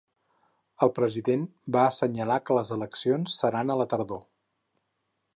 El 0.85 0.91
president 0.99 1.43
va 1.75 1.83
assenyalar 1.89 2.37
que 2.47 2.57
les 2.59 2.71
eleccions 2.77 3.35
seran 3.43 3.69
a 3.69 3.77
la 3.83 3.87
tardor. 3.93 4.23